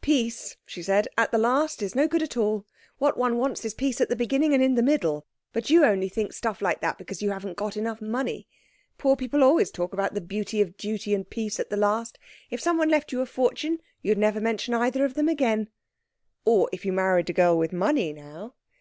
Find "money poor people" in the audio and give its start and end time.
8.00-9.42